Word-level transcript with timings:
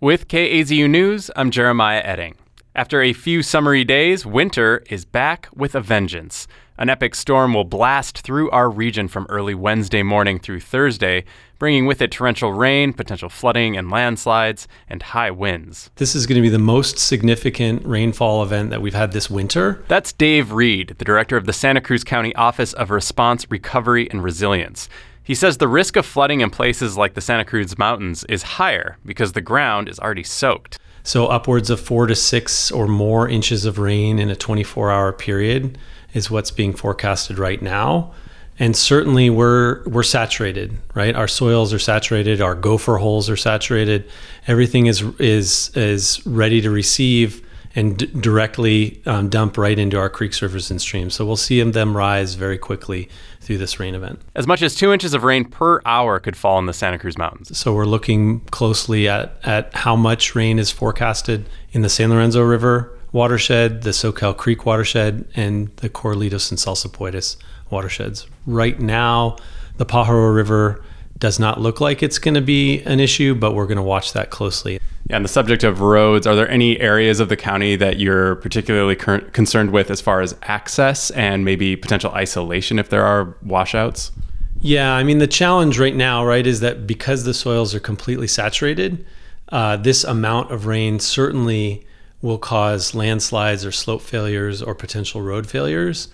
With 0.00 0.28
KAZU 0.28 0.88
News, 0.88 1.28
I'm 1.34 1.50
Jeremiah 1.50 2.00
Edding. 2.04 2.36
After 2.72 3.02
a 3.02 3.12
few 3.12 3.42
summery 3.42 3.82
days, 3.82 4.24
winter 4.24 4.84
is 4.88 5.04
back 5.04 5.48
with 5.52 5.74
a 5.74 5.80
vengeance. 5.80 6.46
An 6.78 6.88
epic 6.88 7.16
storm 7.16 7.52
will 7.52 7.64
blast 7.64 8.20
through 8.20 8.48
our 8.50 8.70
region 8.70 9.08
from 9.08 9.26
early 9.28 9.56
Wednesday 9.56 10.04
morning 10.04 10.38
through 10.38 10.60
Thursday, 10.60 11.24
bringing 11.58 11.84
with 11.86 12.00
it 12.00 12.12
torrential 12.12 12.52
rain, 12.52 12.92
potential 12.92 13.28
flooding 13.28 13.76
and 13.76 13.90
landslides, 13.90 14.68
and 14.88 15.02
high 15.02 15.32
winds. 15.32 15.90
This 15.96 16.14
is 16.14 16.28
going 16.28 16.36
to 16.36 16.42
be 16.42 16.48
the 16.48 16.60
most 16.60 17.00
significant 17.00 17.84
rainfall 17.84 18.44
event 18.44 18.70
that 18.70 18.80
we've 18.80 18.94
had 18.94 19.10
this 19.10 19.28
winter. 19.28 19.82
That's 19.88 20.12
Dave 20.12 20.52
Reed, 20.52 20.94
the 20.98 21.04
director 21.04 21.36
of 21.36 21.46
the 21.46 21.52
Santa 21.52 21.80
Cruz 21.80 22.04
County 22.04 22.32
Office 22.36 22.72
of 22.74 22.92
Response, 22.92 23.50
Recovery, 23.50 24.08
and 24.08 24.22
Resilience. 24.22 24.88
He 25.28 25.34
says 25.34 25.58
the 25.58 25.68
risk 25.68 25.96
of 25.96 26.06
flooding 26.06 26.40
in 26.40 26.48
places 26.48 26.96
like 26.96 27.12
the 27.12 27.20
Santa 27.20 27.44
Cruz 27.44 27.76
Mountains 27.76 28.24
is 28.30 28.42
higher 28.42 28.96
because 29.04 29.32
the 29.32 29.42
ground 29.42 29.86
is 29.86 29.98
already 29.98 30.22
soaked. 30.22 30.78
So, 31.02 31.26
upwards 31.26 31.68
of 31.68 31.78
four 31.78 32.06
to 32.06 32.14
six 32.14 32.70
or 32.70 32.88
more 32.88 33.28
inches 33.28 33.66
of 33.66 33.78
rain 33.78 34.18
in 34.18 34.30
a 34.30 34.34
24 34.34 34.90
hour 34.90 35.12
period 35.12 35.76
is 36.14 36.30
what's 36.30 36.50
being 36.50 36.72
forecasted 36.72 37.38
right 37.38 37.60
now. 37.60 38.10
And 38.58 38.74
certainly 38.74 39.28
we're 39.28 39.84
we're 39.84 40.02
saturated, 40.02 40.78
right? 40.94 41.14
Our 41.14 41.28
soils 41.28 41.74
are 41.74 41.78
saturated, 41.78 42.40
our 42.40 42.54
gopher 42.54 42.96
holes 42.96 43.28
are 43.28 43.36
saturated. 43.36 44.08
Everything 44.46 44.86
is 44.86 45.02
is 45.18 45.70
is 45.76 46.26
ready 46.26 46.62
to 46.62 46.70
receive 46.70 47.46
and 47.78 47.96
d- 47.96 48.06
directly 48.06 49.00
um, 49.06 49.28
dump 49.28 49.56
right 49.56 49.78
into 49.78 49.96
our 49.96 50.10
creeks, 50.10 50.42
rivers, 50.42 50.68
and 50.68 50.80
streams. 50.80 51.14
So 51.14 51.24
we'll 51.24 51.36
see 51.36 51.62
them 51.62 51.96
rise 51.96 52.34
very 52.34 52.58
quickly 52.58 53.08
through 53.40 53.58
this 53.58 53.78
rain 53.78 53.94
event. 53.94 54.20
As 54.34 54.48
much 54.48 54.62
as 54.62 54.74
two 54.74 54.92
inches 54.92 55.14
of 55.14 55.22
rain 55.22 55.44
per 55.44 55.80
hour 55.86 56.18
could 56.18 56.36
fall 56.36 56.58
in 56.58 56.66
the 56.66 56.72
Santa 56.72 56.98
Cruz 56.98 57.16
Mountains. 57.16 57.56
So 57.56 57.72
we're 57.72 57.84
looking 57.84 58.40
closely 58.50 59.08
at, 59.08 59.38
at 59.44 59.72
how 59.74 59.94
much 59.94 60.34
rain 60.34 60.58
is 60.58 60.72
forecasted 60.72 61.48
in 61.70 61.82
the 61.82 61.88
San 61.88 62.10
Lorenzo 62.10 62.42
River 62.42 62.92
watershed, 63.12 63.82
the 63.82 63.90
Soquel 63.90 64.36
Creek 64.36 64.66
watershed, 64.66 65.24
and 65.36 65.68
the 65.76 65.88
Corralitos 65.88 66.50
and 66.50 66.58
Salsipuedes 66.58 67.36
watersheds. 67.70 68.26
Right 68.44 68.80
now, 68.80 69.36
the 69.76 69.86
Pajaro 69.86 70.34
River 70.34 70.84
does 71.16 71.38
not 71.38 71.60
look 71.60 71.80
like 71.80 72.02
it's 72.02 72.18
going 72.18 72.34
to 72.34 72.40
be 72.40 72.80
an 72.82 72.98
issue, 72.98 73.34
but 73.34 73.54
we're 73.54 73.66
going 73.66 73.76
to 73.76 73.82
watch 73.82 74.12
that 74.14 74.30
closely. 74.30 74.80
Yeah, 75.08 75.16
on 75.16 75.22
the 75.22 75.28
subject 75.28 75.64
of 75.64 75.80
roads, 75.80 76.26
are 76.26 76.36
there 76.36 76.48
any 76.50 76.78
areas 76.80 77.18
of 77.18 77.30
the 77.30 77.36
county 77.36 77.76
that 77.76 77.98
you're 77.98 78.36
particularly 78.36 78.94
cur- 78.94 79.20
concerned 79.20 79.70
with 79.70 79.90
as 79.90 80.02
far 80.02 80.20
as 80.20 80.34
access 80.42 81.10
and 81.12 81.46
maybe 81.46 81.76
potential 81.76 82.12
isolation 82.12 82.78
if 82.78 82.90
there 82.90 83.04
are 83.04 83.34
washouts? 83.42 84.12
Yeah, 84.60 84.92
I 84.92 85.04
mean, 85.04 85.18
the 85.18 85.26
challenge 85.26 85.78
right 85.78 85.94
now, 85.96 86.26
right, 86.26 86.46
is 86.46 86.60
that 86.60 86.86
because 86.86 87.24
the 87.24 87.32
soils 87.32 87.74
are 87.74 87.80
completely 87.80 88.26
saturated, 88.26 89.06
uh, 89.50 89.76
this 89.76 90.04
amount 90.04 90.50
of 90.50 90.66
rain 90.66 90.98
certainly 91.00 91.86
will 92.20 92.38
cause 92.38 92.94
landslides 92.94 93.64
or 93.64 93.72
slope 93.72 94.02
failures 94.02 94.60
or 94.60 94.74
potential 94.74 95.22
road 95.22 95.46
failures. 95.46 96.08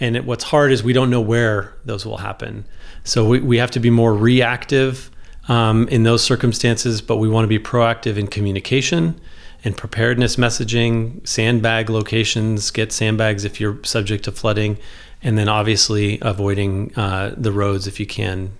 And 0.00 0.16
it, 0.16 0.24
what's 0.24 0.44
hard 0.44 0.70
is 0.70 0.82
we 0.82 0.92
don't 0.92 1.10
know 1.10 1.20
where 1.20 1.74
those 1.84 2.06
will 2.06 2.18
happen. 2.18 2.64
So 3.04 3.26
we, 3.28 3.40
we 3.40 3.58
have 3.58 3.72
to 3.72 3.80
be 3.80 3.90
more 3.90 4.14
reactive 4.14 5.10
um, 5.48 5.88
in 5.88 6.02
those 6.02 6.22
circumstances, 6.22 7.00
but 7.00 7.16
we 7.16 7.28
want 7.28 7.44
to 7.44 7.48
be 7.48 7.58
proactive 7.58 8.16
in 8.16 8.26
communication 8.26 9.20
and 9.64 9.76
preparedness 9.76 10.36
messaging, 10.36 11.26
sandbag 11.26 11.90
locations, 11.90 12.70
get 12.70 12.92
sandbags 12.92 13.44
if 13.44 13.60
you're 13.60 13.82
subject 13.82 14.24
to 14.24 14.32
flooding, 14.32 14.78
and 15.22 15.36
then 15.36 15.48
obviously 15.48 16.18
avoiding 16.22 16.94
uh, 16.94 17.34
the 17.36 17.50
roads 17.50 17.86
if 17.86 17.98
you 17.98 18.06
can. 18.06 18.52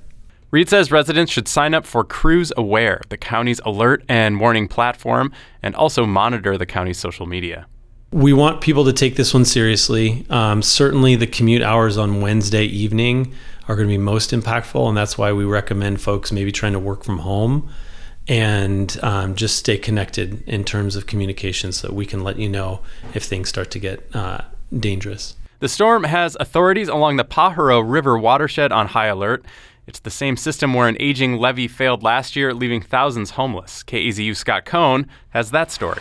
Reed 0.51 0.69
says 0.69 0.91
residents 0.91 1.31
should 1.31 1.47
sign 1.47 1.75
up 1.75 1.85
for 1.85 2.03
Cruz 2.05 2.53
Aware, 2.57 3.03
the 3.11 3.19
county's 3.19 3.61
alert 3.67 4.03
and 4.09 4.41
warning 4.41 4.67
platform, 4.67 5.31
and 5.63 5.75
also 5.77 6.07
monitor 6.07 6.57
the 6.57 6.67
county's 6.67 6.99
social 6.99 7.27
media. 7.27 7.67
We 8.11 8.33
want 8.33 8.63
people 8.63 8.87
to 8.87 8.93
take 8.95 9.17
this 9.17 9.35
one 9.35 9.45
seriously. 9.45 10.25
Um, 10.31 10.63
certainly, 10.63 11.15
the 11.17 11.27
commute 11.27 11.63
hours 11.63 11.99
on 11.99 12.23
Wednesday 12.23 12.65
evening 12.65 13.35
are 13.69 13.77
going 13.77 13.87
to 13.87 13.93
be 13.93 13.99
most 13.99 14.31
impactful, 14.33 14.89
and 14.89 14.97
that's 14.97 15.17
why 15.17 15.33
we 15.33 15.45
recommend 15.45 16.01
folks 16.01 16.33
maybe 16.33 16.51
trying 16.51 16.73
to 16.73 16.79
work 16.79 17.05
from 17.05 17.19
home 17.19 17.71
and 18.27 18.99
um, 19.03 19.35
just 19.35 19.57
stay 19.57 19.79
connected 19.79 20.47
in 20.47 20.65
terms 20.65 20.97
of 20.97 21.07
communication 21.07 21.73
so 21.73 21.93
we 21.93 22.05
can 22.05 22.23
let 22.25 22.39
you 22.39 22.49
know 22.49 22.81
if 23.15 23.25
things 23.25 23.49
start 23.49 23.71
to 23.71 23.79
get 23.79 24.05
uh, 24.15 24.41
dangerous. 24.79 25.35
The 25.61 25.69
storm 25.69 26.05
has 26.05 26.37
authorities 26.39 26.89
along 26.89 27.17
the 27.17 27.25
Pajaro 27.25 27.83
River 27.89 28.19
watershed 28.19 28.71
on 28.71 28.89
high 28.89 29.07
alert. 29.07 29.45
It's 29.87 30.01
the 30.01 30.11
same 30.11 30.37
system 30.37 30.75
where 30.75 30.89
an 30.89 30.97
aging 31.01 31.39
levee 31.39 31.69
failed 31.69 32.03
last 32.03 32.37
year, 32.37 32.53
leaving 32.53 32.83
thousands 32.83 33.31
homeless. 33.31 33.83
KAZU 33.83 34.37
Scott 34.37 34.67
Cohn 34.67 35.09
has 35.31 35.51
that 35.51 35.71
story. 35.71 36.01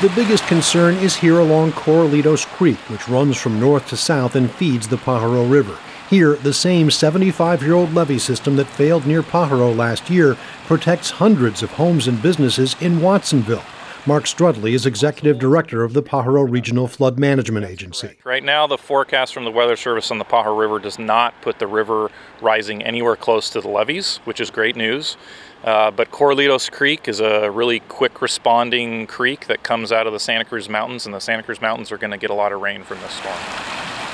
The 0.00 0.12
biggest 0.16 0.44
concern 0.46 0.94
is 0.96 1.14
here 1.14 1.38
along 1.38 1.72
Corralitos 1.72 2.44
Creek, 2.46 2.78
which 2.88 3.08
runs 3.08 3.36
from 3.36 3.60
north 3.60 3.88
to 3.88 3.96
south 3.96 4.34
and 4.34 4.50
feeds 4.50 4.88
the 4.88 4.96
Pajaro 4.96 5.48
River. 5.48 5.78
Here, 6.10 6.34
the 6.34 6.52
same 6.52 6.90
75 6.90 7.62
year 7.62 7.74
old 7.74 7.94
levee 7.94 8.18
system 8.18 8.56
that 8.56 8.66
failed 8.66 9.06
near 9.06 9.22
Pajaro 9.22 9.76
last 9.76 10.10
year 10.10 10.36
protects 10.66 11.10
hundreds 11.10 11.62
of 11.62 11.70
homes 11.72 12.08
and 12.08 12.20
businesses 12.20 12.74
in 12.80 13.00
Watsonville. 13.00 13.62
Mark 14.04 14.24
Strudley 14.24 14.72
is 14.72 14.84
executive 14.84 15.38
director 15.38 15.84
of 15.84 15.92
the 15.92 16.02
Pajaro 16.02 16.50
Regional 16.50 16.88
Flood 16.88 17.20
Management 17.20 17.64
Agency. 17.64 18.16
Right 18.24 18.42
now, 18.42 18.66
the 18.66 18.76
forecast 18.76 19.32
from 19.32 19.44
the 19.44 19.50
Weather 19.52 19.76
Service 19.76 20.10
on 20.10 20.18
the 20.18 20.24
Pajaro 20.24 20.58
River 20.58 20.80
does 20.80 20.98
not 20.98 21.40
put 21.40 21.60
the 21.60 21.68
river 21.68 22.10
rising 22.40 22.82
anywhere 22.82 23.14
close 23.14 23.48
to 23.50 23.60
the 23.60 23.68
levees, 23.68 24.16
which 24.24 24.40
is 24.40 24.50
great 24.50 24.74
news. 24.74 25.16
Uh, 25.62 25.92
but 25.92 26.10
Corralitos 26.10 26.68
Creek 26.68 27.06
is 27.06 27.20
a 27.20 27.48
really 27.52 27.78
quick 27.78 28.20
responding 28.20 29.06
creek 29.06 29.46
that 29.46 29.62
comes 29.62 29.92
out 29.92 30.08
of 30.08 30.12
the 30.12 30.18
Santa 30.18 30.44
Cruz 30.44 30.68
Mountains, 30.68 31.06
and 31.06 31.14
the 31.14 31.20
Santa 31.20 31.44
Cruz 31.44 31.60
Mountains 31.60 31.92
are 31.92 31.98
going 31.98 32.10
to 32.10 32.18
get 32.18 32.30
a 32.30 32.34
lot 32.34 32.50
of 32.50 32.60
rain 32.60 32.82
from 32.82 32.98
this 32.98 33.12
storm. 33.12 33.36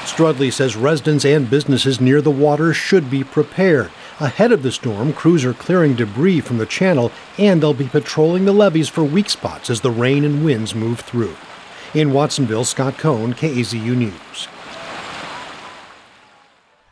Strudley 0.04 0.52
says 0.52 0.76
residents 0.76 1.24
and 1.24 1.48
businesses 1.48 1.98
near 1.98 2.20
the 2.20 2.30
water 2.30 2.74
should 2.74 3.08
be 3.08 3.24
prepared. 3.24 3.90
Ahead 4.20 4.50
of 4.50 4.64
the 4.64 4.72
storm, 4.72 5.12
crews 5.12 5.44
are 5.44 5.54
clearing 5.54 5.94
debris 5.94 6.40
from 6.40 6.58
the 6.58 6.66
channel 6.66 7.12
and 7.38 7.62
they'll 7.62 7.72
be 7.72 7.86
patrolling 7.86 8.46
the 8.46 8.52
levees 8.52 8.88
for 8.88 9.04
weak 9.04 9.30
spots 9.30 9.70
as 9.70 9.80
the 9.80 9.92
rain 9.92 10.24
and 10.24 10.44
winds 10.44 10.74
move 10.74 10.98
through. 10.98 11.36
In 11.94 12.12
Watsonville, 12.12 12.64
Scott 12.64 12.98
Cohn, 12.98 13.32
KAZU 13.32 13.96
News. 13.96 14.48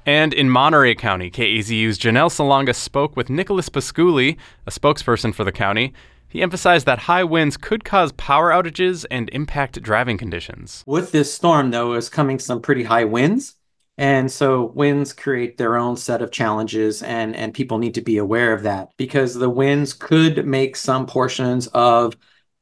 And 0.07 0.33
in 0.33 0.49
Monterey 0.49 0.95
County, 0.95 1.29
KAZU's 1.29 1.99
Janelle 1.99 2.31
Salonga 2.31 2.73
spoke 2.73 3.17
with 3.17 3.29
Nicholas 3.29 3.69
Pasculli, 3.69 4.37
a 4.65 4.71
spokesperson 4.71 5.35
for 5.35 5.43
the 5.43 5.51
county. 5.51 5.93
He 6.29 6.43
emphasized 6.43 6.87
that 6.87 7.01
high 7.01 7.25
winds 7.25 7.57
could 7.57 7.85
cause 7.85 8.13
power 8.13 8.51
outages 8.51 9.05
and 9.11 9.29
impact 9.31 9.83
driving 9.83 10.17
conditions. 10.17 10.85
With 10.87 11.11
this 11.11 11.35
storm, 11.35 11.73
though, 11.73 11.95
is 11.95 12.09
coming 12.09 12.39
some 12.39 12.63
pretty 12.63 12.85
high 12.85 13.05
winds. 13.05 13.56
And 13.99 14.31
so 14.31 14.67
winds 14.75 15.13
create 15.15 15.57
their 15.57 15.77
own 15.77 15.97
set 15.97 16.21
of 16.21 16.31
challenges, 16.31 17.03
and, 17.03 17.35
and 17.35 17.55
people 17.55 17.79
need 17.79 17.95
to 17.95 18.03
be 18.03 18.19
aware 18.19 18.53
of 18.53 18.65
that 18.65 18.91
because 18.99 19.35
the 19.35 19.49
winds 19.49 19.95
could 19.95 20.47
make 20.47 20.77
some 20.77 21.07
portions 21.07 21.67
of 21.69 22.15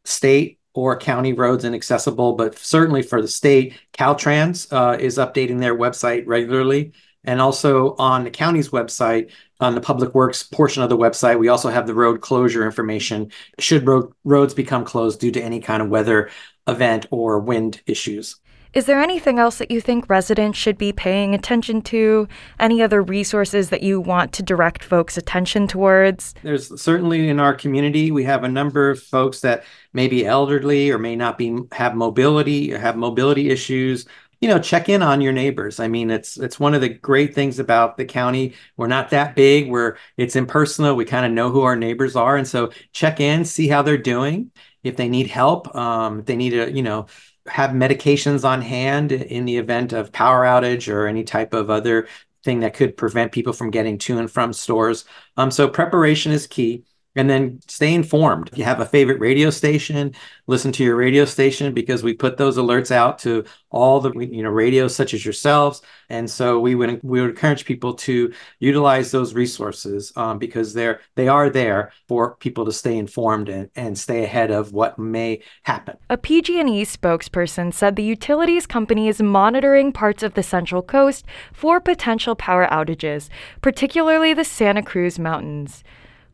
state 0.05 0.61
or 0.75 0.97
county 0.97 1.33
roads 1.33 1.65
inaccessible. 1.65 2.35
But 2.35 2.57
certainly 2.59 3.03
for 3.03 3.21
the 3.21 3.29
state, 3.29 3.75
Caltrans 3.93 4.73
uh, 4.73 4.97
is 4.99 5.19
updating 5.19 5.61
their 5.61 5.77
website 5.77 6.25
regularly. 6.27 6.93
And 7.25 7.41
also 7.41 7.97
on 7.97 8.25
the 8.25 8.31
county's 8.31 8.69
website, 8.69 9.31
on 9.59 9.75
the 9.75 9.81
public 9.81 10.15
works 10.15 10.43
portion 10.43 10.83
of 10.83 10.91
the 10.91 10.99
website, 10.99 11.39
we 11.39 11.49
also 11.49 11.71
have 11.71 11.87
the 11.87 11.95
road 11.95 12.21
closure 12.21 12.67
information 12.67 13.33
should 13.59 13.87
road, 13.87 14.13
roads 14.25 14.53
become 14.53 14.85
closed 14.85 15.21
due 15.21 15.31
to 15.31 15.43
any 15.43 15.61
kind 15.61 15.83
of 15.83 15.89
weather 15.89 16.31
event 16.67 17.07
or 17.11 17.39
wind 17.39 17.81
issues. 17.87 18.37
Is 18.75 18.87
there 18.87 19.01
anything 19.01 19.39
else 19.39 19.59
that 19.59 19.71
you 19.71 19.81
think 19.81 20.11
residents 20.11 20.59
should 20.59 20.77
be 20.77 20.93
paying 20.93 21.33
attention 21.33 21.81
to? 21.83 22.27
Any 22.59 22.83
other 22.83 23.01
resources 23.03 23.71
that 23.71 23.85
you 23.85 24.01
want 24.01 24.33
to 24.33 24.43
direct 24.43 24.83
folks' 24.83 25.17
attention 25.17 25.69
towards? 25.69 26.35
There's 26.43 26.81
certainly 26.83 27.29
in 27.29 27.39
our 27.39 27.55
community, 27.55 28.11
we 28.11 28.25
have 28.25 28.43
a 28.43 28.49
number 28.49 28.91
of 28.91 29.01
folks 29.01 29.41
that 29.41 29.63
may 29.93 30.09
be 30.09 30.27
elderly 30.27 30.91
or 30.91 30.99
may 30.99 31.15
not 31.15 31.39
be 31.39 31.57
have 31.71 31.95
mobility 31.95 32.75
or 32.75 32.79
have 32.79 32.97
mobility 32.97 33.49
issues. 33.49 34.07
You 34.41 34.49
know, 34.49 34.59
check 34.59 34.89
in 34.89 35.03
on 35.03 35.21
your 35.21 35.33
neighbors. 35.33 35.79
I 35.79 35.87
mean, 35.87 36.11
it's 36.11 36.37
it's 36.37 36.59
one 36.59 36.75
of 36.75 36.81
the 36.81 36.89
great 36.89 37.33
things 37.33 37.61
about 37.61 37.97
the 37.97 38.05
county. 38.05 38.55
We're 38.77 38.89
not 38.89 39.11
that 39.11 39.37
big. 39.37 39.71
We're 39.71 39.97
it's 40.17 40.35
impersonal. 40.35 40.97
We 40.97 41.05
kind 41.05 41.25
of 41.25 41.31
know 41.31 41.51
who 41.51 41.63
our 41.63 41.77
neighbors 41.77 42.17
are, 42.17 42.37
and 42.37 42.47
so 42.47 42.73
check 42.93 43.21
in, 43.21 43.45
see 43.45 43.69
how 43.69 43.83
they're 43.83 43.97
doing. 43.97 44.51
If 44.83 44.97
they 44.97 45.09
need 45.09 45.29
help, 45.29 45.75
um, 45.77 46.19
if 46.19 46.27
they 46.27 46.37
need 46.37 46.55
a 46.55 46.71
you 46.73 46.83
know 46.83 47.07
have 47.47 47.71
medications 47.71 48.45
on 48.45 48.63
hand 48.63 49.13
in 49.13 49.45
the 49.45 49.57
event 49.57 49.93
of 49.93 50.13
power 50.13 50.45
outage 50.45 50.93
or 50.93 51.07
any 51.07 51.25
type 51.25 51.53
of 51.55 51.71
other 51.71 52.09
thing 52.43 52.61
that 52.61 52.75
could 52.75 52.97
prevent 52.97 53.33
people 53.33 53.53
from 53.53 53.71
getting 53.71 53.99
to 53.99 54.19
and 54.19 54.31
from 54.31 54.53
stores. 54.53 55.05
Um, 55.37 55.51
so 55.51 55.69
preparation 55.69 56.33
is 56.33 56.47
key. 56.47 56.85
And 57.17 57.31
then 57.31 57.61
stay 57.69 57.95
informed. 57.95 58.49
If 58.53 58.59
you 58.59 58.65
have 58.65 58.81
a 58.81 58.87
favorite 58.87 59.21
radio 59.21 59.51
station, 59.51 60.15
listen 60.47 60.73
to 60.73 60.85
your 60.85 60.97
radio 60.97 61.25
station 61.25 61.73
because 61.73 62.03
we 62.03 62.13
put 62.13 62.37
those 62.37 62.57
alerts 62.57 62.91
out 62.91 63.19
to 63.21 63.45
all 63.71 64.01
the 64.01 64.13
you 64.19 64.43
know 64.43 64.51
radios 64.51 64.95
such 64.95 65.15
as 65.15 65.25
yourselves. 65.25 65.83
And 66.09 66.31
so 66.31 66.61
we 66.61 66.75
would 66.75 67.01
we 67.03 67.21
would 67.21 67.31
encourage 67.31 67.65
people 67.65 67.95
to 67.95 68.33
utilize 68.59 69.11
those 69.11 69.35
resources 69.35 70.13
um, 70.17 70.39
because 70.39 70.75
they're 70.75 71.01
they 71.15 71.29
are 71.29 71.51
there 71.51 71.93
for 72.09 72.37
people 72.37 72.65
to 72.65 72.73
stay 72.73 72.97
informed 72.97 73.49
and, 73.49 73.71
and 73.77 73.99
stay 73.99 74.25
ahead 74.25 74.51
of 74.51 74.73
what 74.73 74.99
may 74.99 75.43
happen. 75.63 75.97
A 76.11 76.17
PG&E 76.17 76.85
spokesperson 76.85 77.73
said 77.73 77.97
the 77.97 78.03
utilities 78.03 78.67
company 78.67 79.09
is 79.09 79.23
monitoring 79.23 79.93
parts 79.93 80.23
of 80.23 80.35
the 80.35 80.43
Central 80.43 80.83
Coast 80.83 81.25
for 81.53 81.81
potential 81.81 82.35
power 82.35 82.67
outages, 82.71 83.29
particularly 83.63 84.35
the 84.35 84.45
Santa 84.45 84.83
Cruz 84.83 85.19
Mountains. 85.19 85.83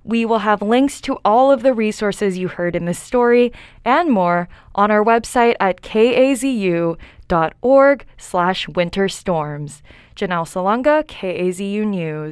We 0.05 0.25
will 0.25 0.39
have 0.41 0.63
links 0.63 1.01
to 1.03 1.19
all 1.25 1.53
of 1.53 1.63
the 1.63 1.75
resources 1.75 2.39
you 2.39 2.49
heard 2.49 2.75
in 2.75 2.87
this 2.87 2.99
story 2.99 3.53
and 3.85 4.11
more 4.11 4.49
on 4.75 4.91
our 4.91 5.05
website 5.05 5.57
at 5.61 5.83
kazu.org 5.83 6.97
slash 8.17 8.69
winter 8.69 9.09
storms. 9.09 9.83
Janelle 10.17 10.47
Salonga, 10.47 11.05
KAZU 11.05 11.87
News. 11.87 12.29